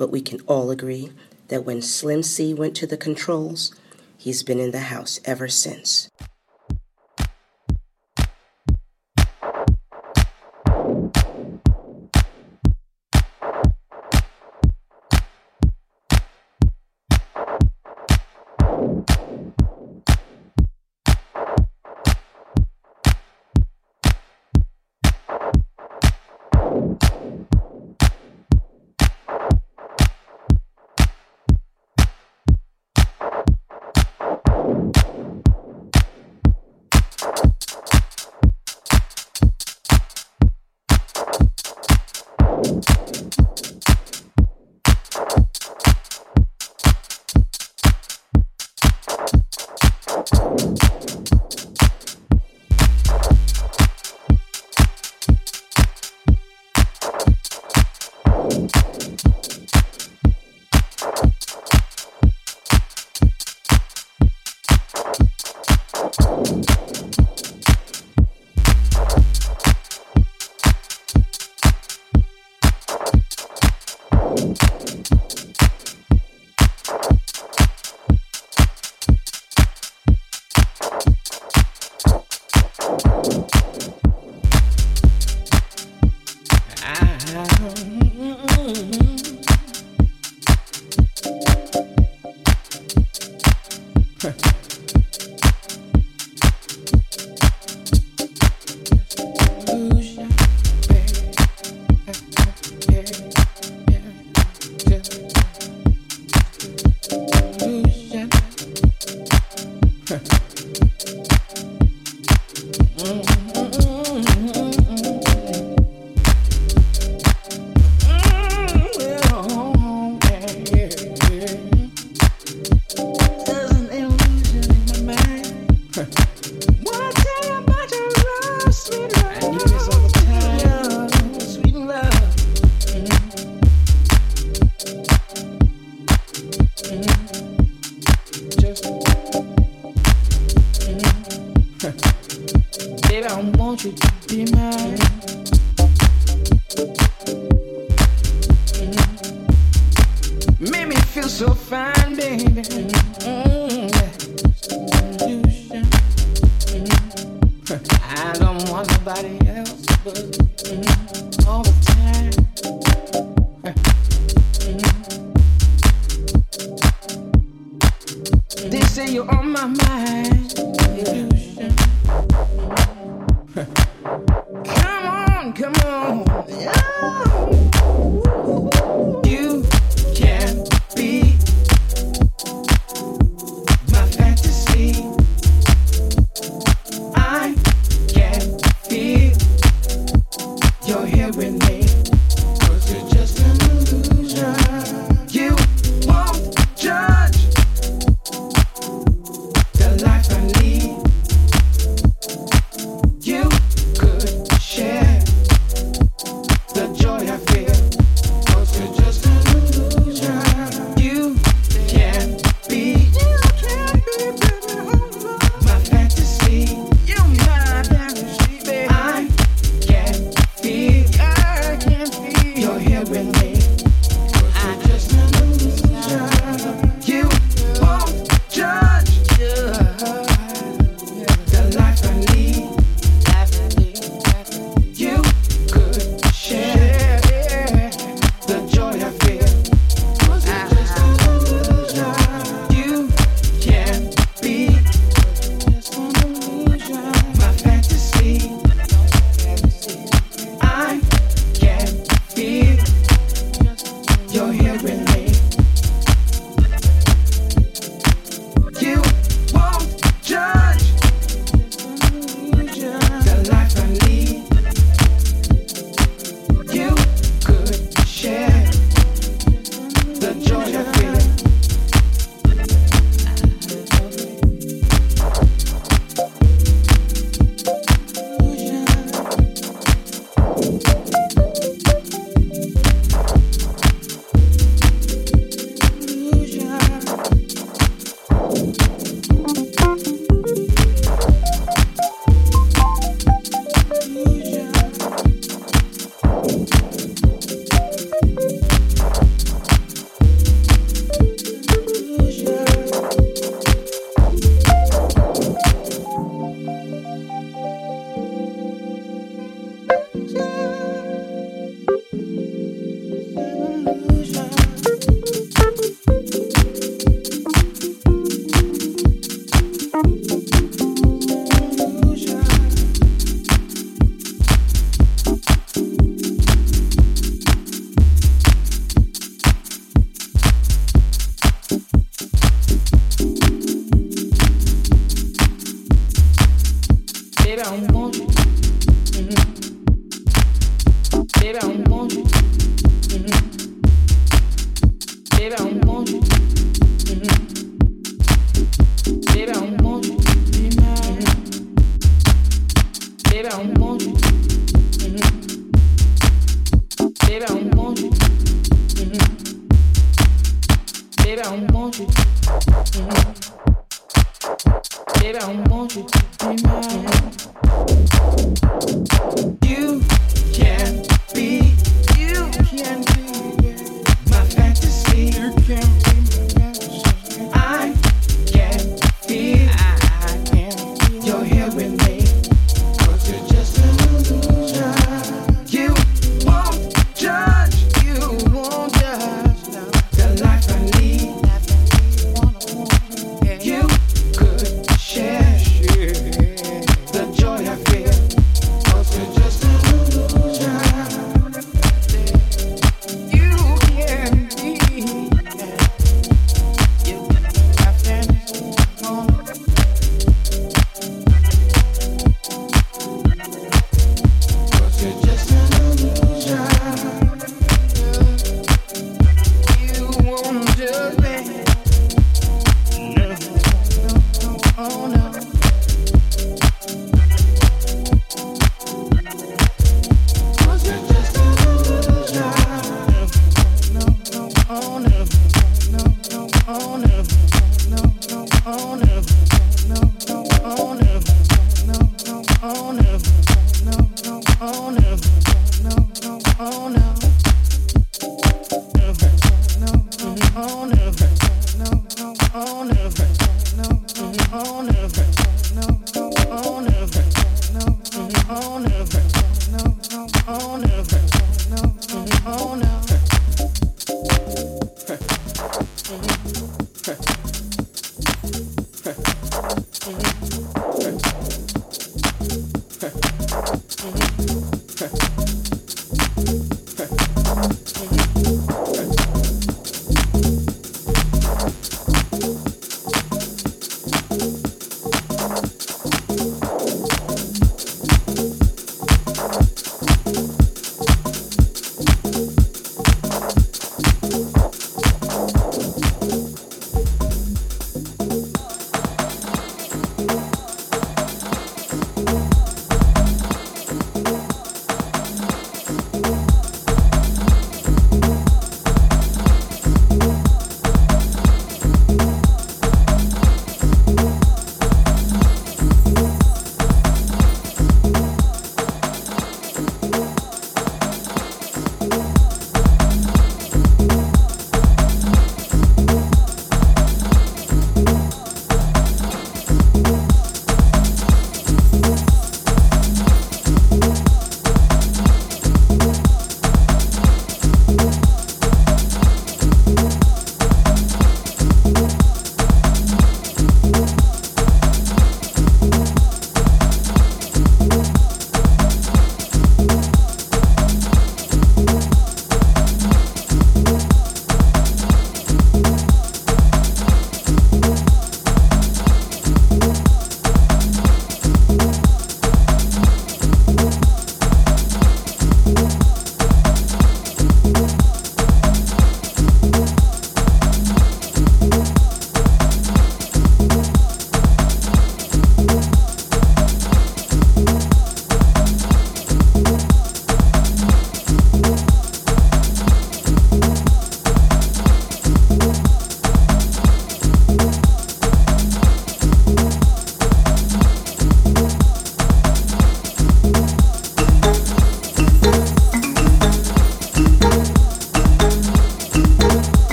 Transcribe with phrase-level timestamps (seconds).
[0.00, 1.10] but we can all agree
[1.48, 3.70] that when Slim C went to the controls,
[4.16, 6.08] he's been in the house ever since.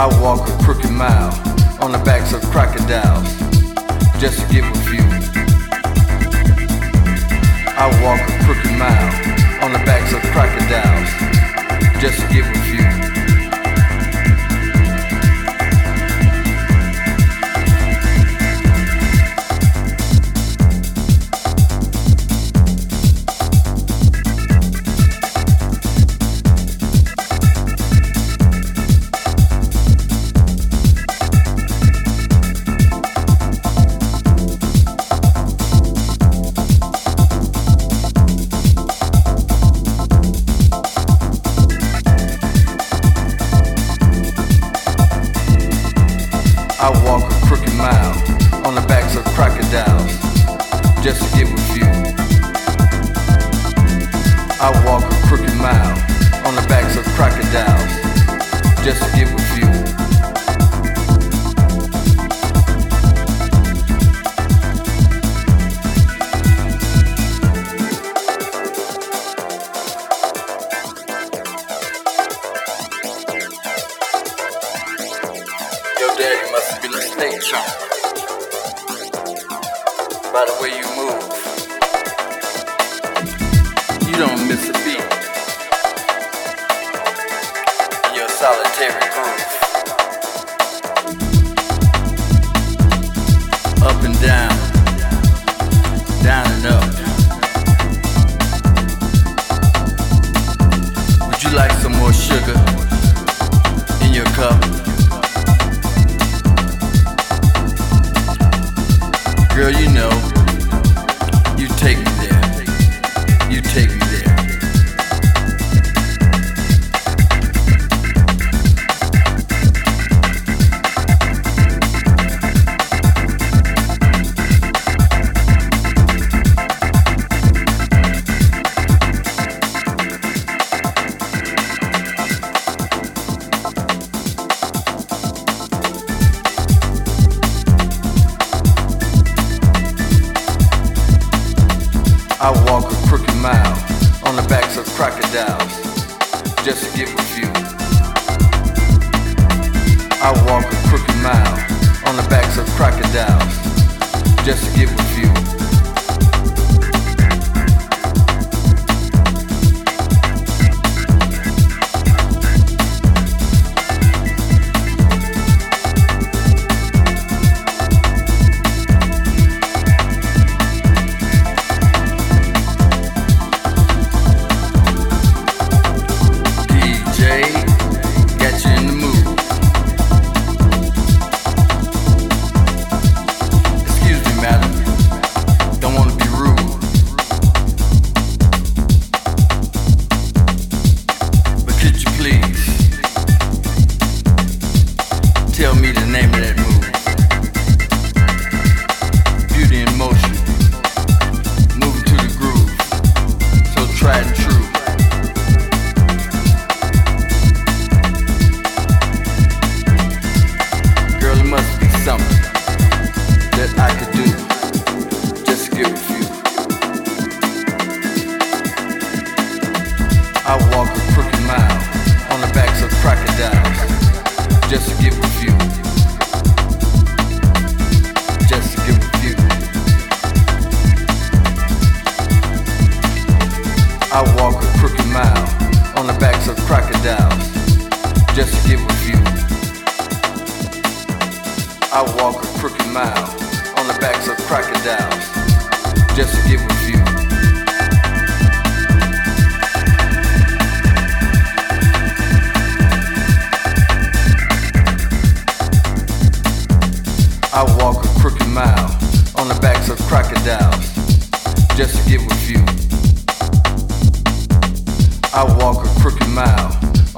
[0.00, 1.30] I walk a crooked mile
[1.82, 3.28] on the backs of crocodiles
[4.18, 5.04] just to get with you.
[7.76, 12.99] I walk a crooked mile on the backs of crocodiles just to get with you.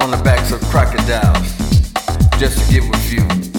[0.03, 1.49] on the backs of crocodiles
[2.37, 3.52] just to give a few.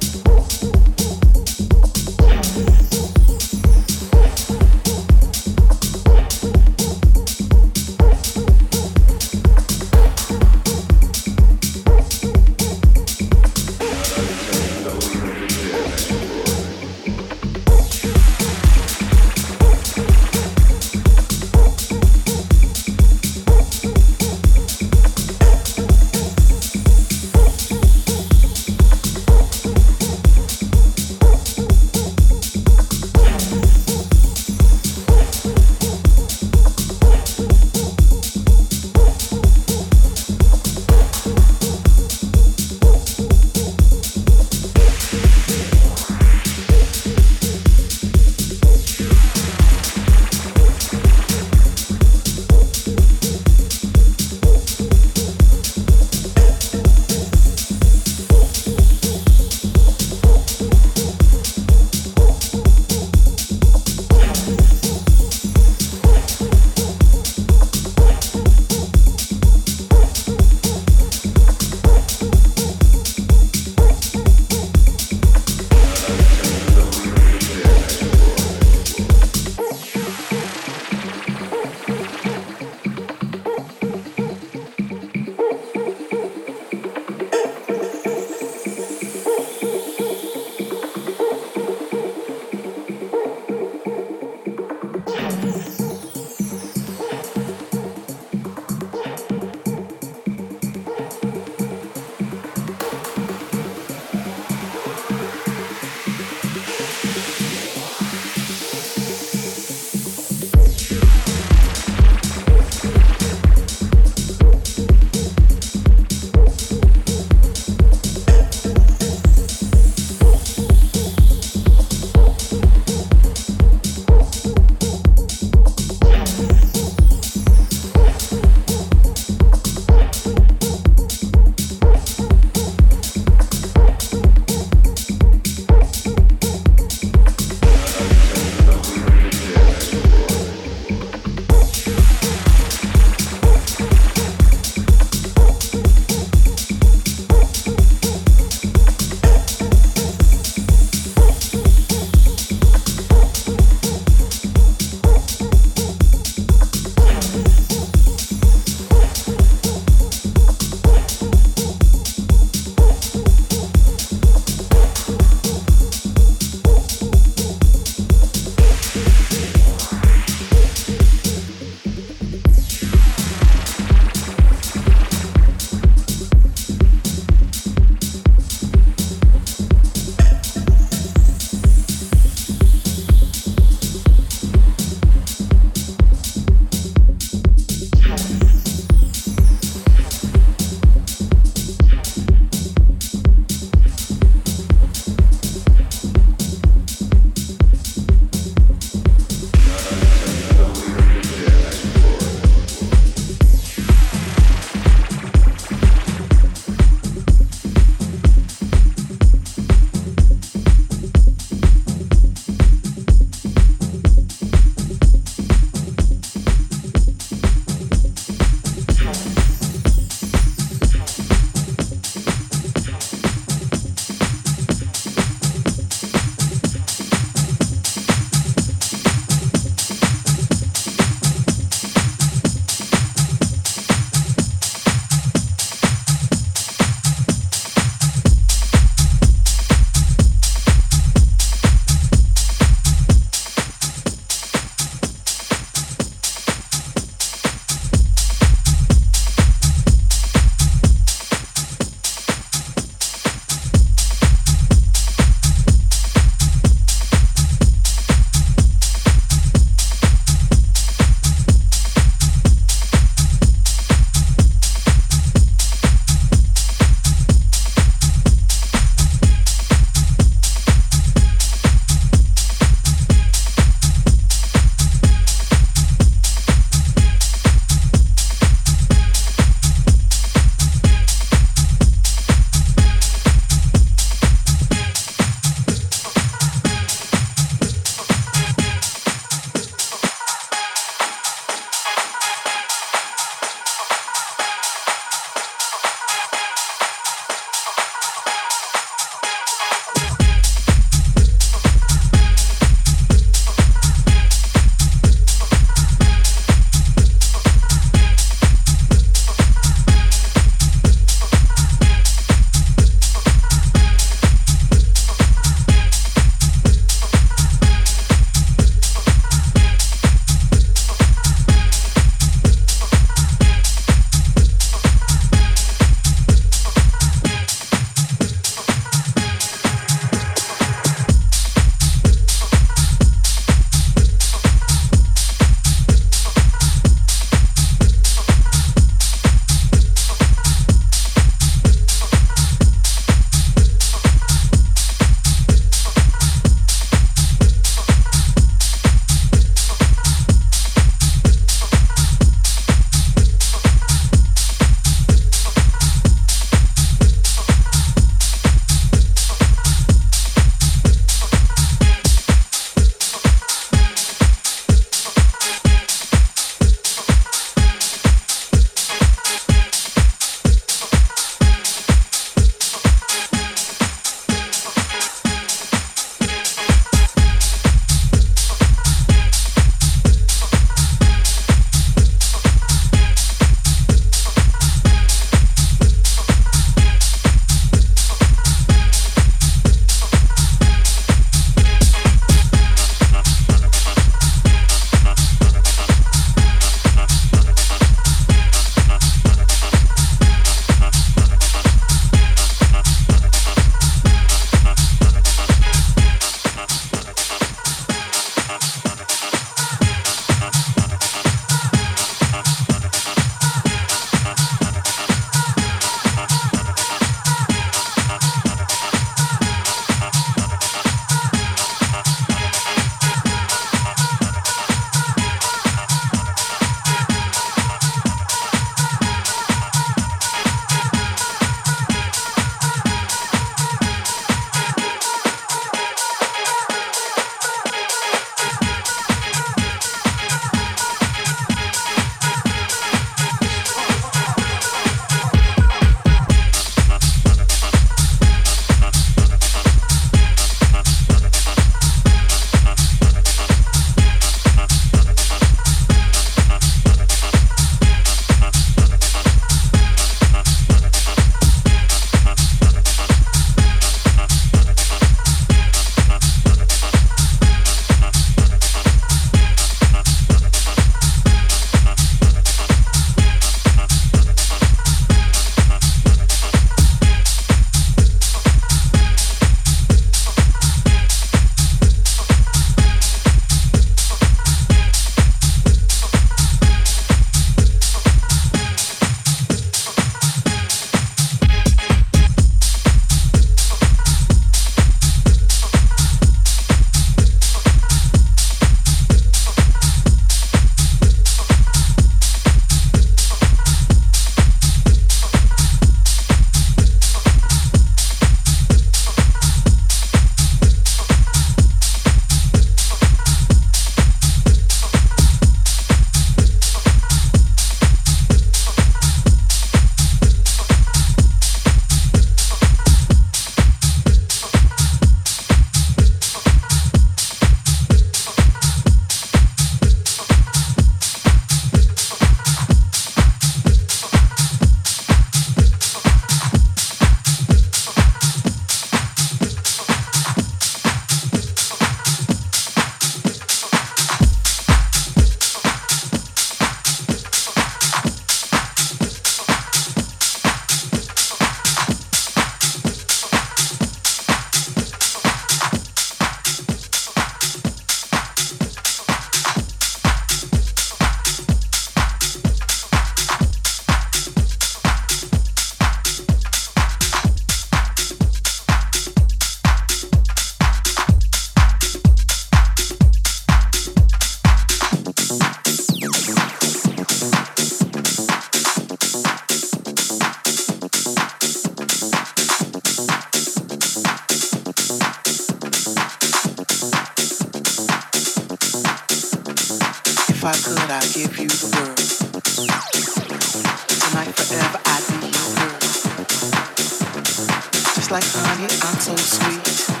[598.63, 600.00] I'm so sweet.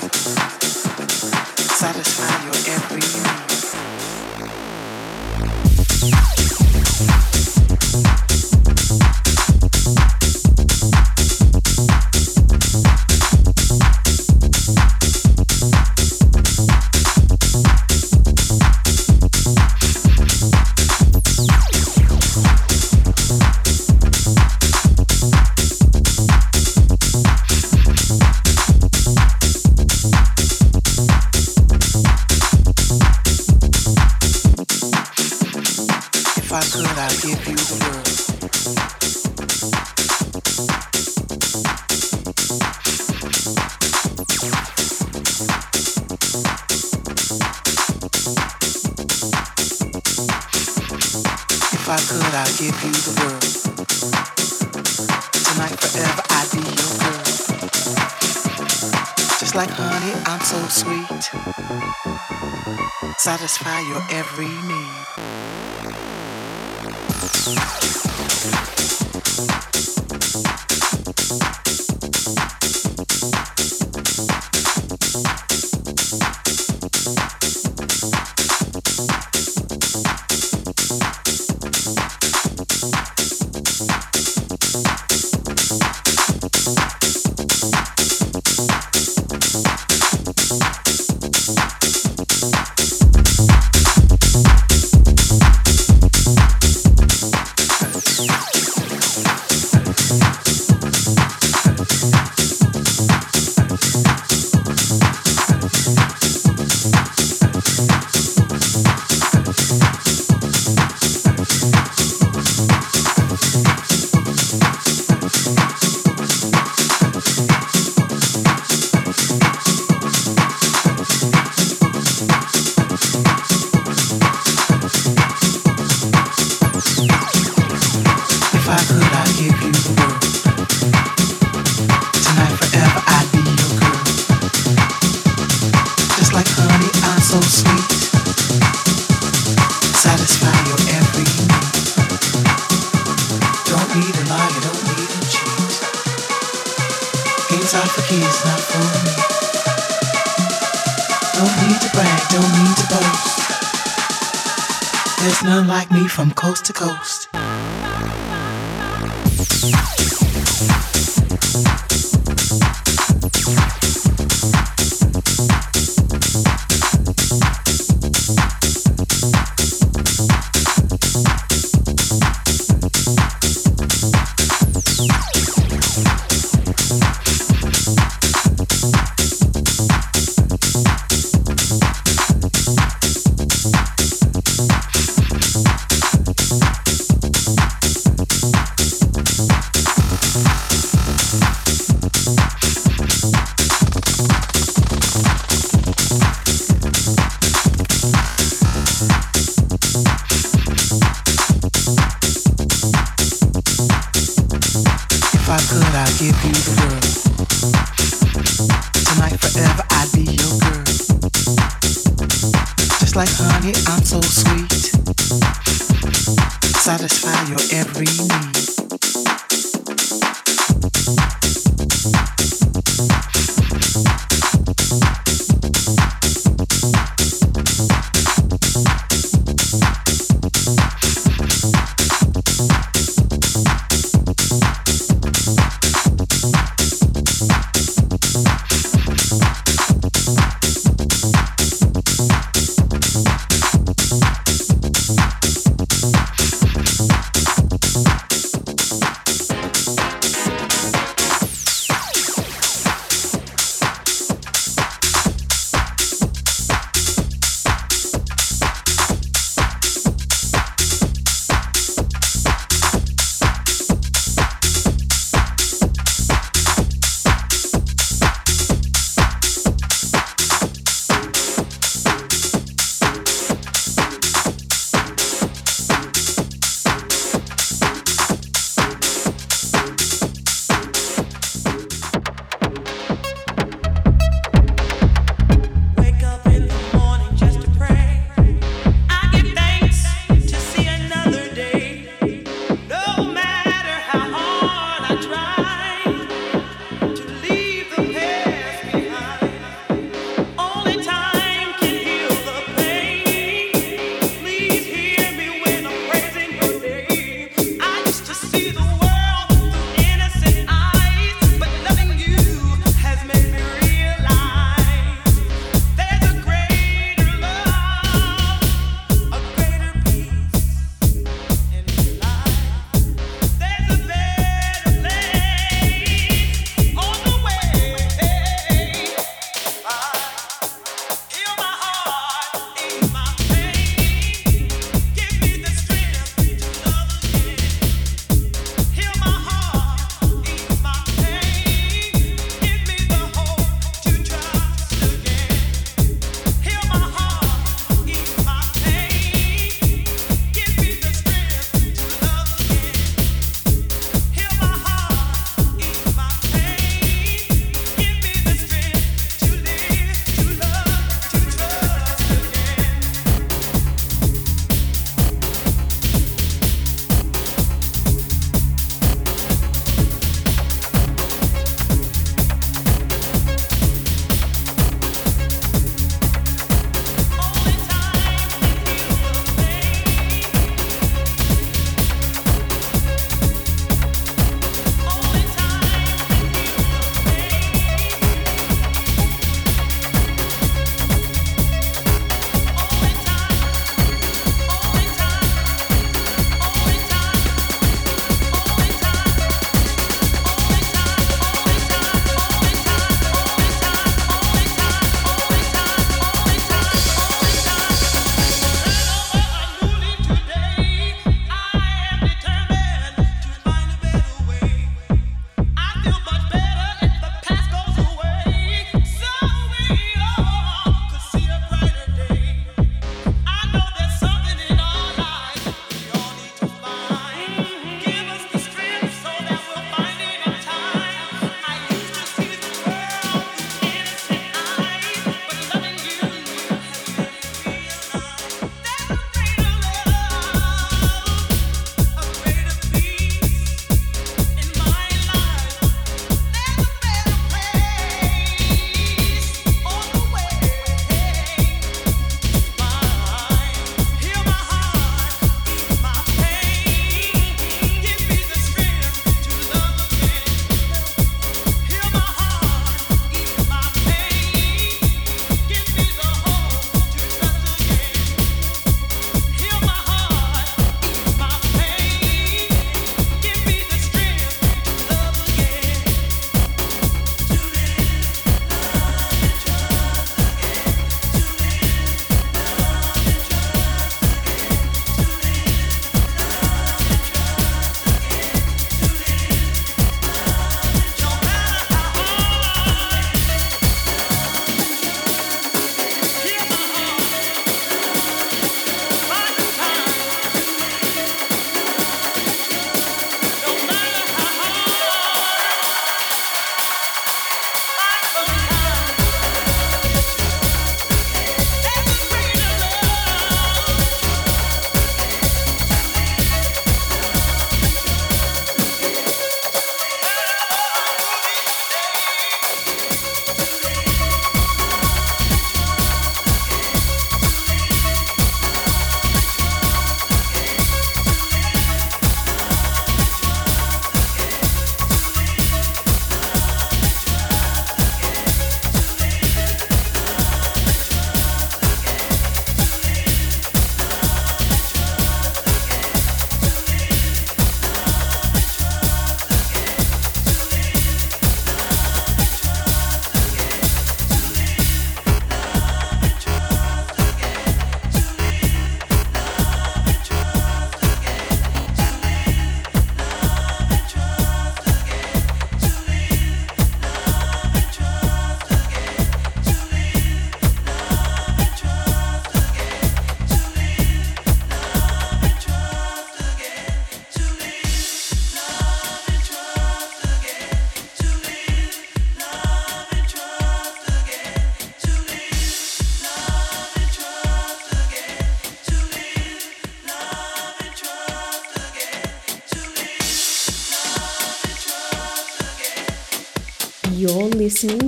[63.37, 65.01] Satisfy your every need.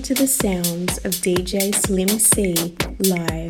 [0.03, 2.75] To the sounds of DJ Slim C
[3.09, 3.42] live.